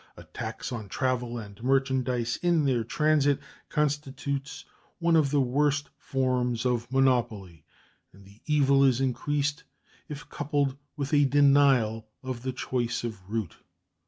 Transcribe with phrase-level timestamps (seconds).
[0.17, 4.65] A tax on travel and merchandise in their transit constitutes
[4.97, 7.65] one of the worst forms of monopoly,
[8.11, 9.63] and the evil is increased
[10.09, 13.57] if coupled with a denial of the choice of route.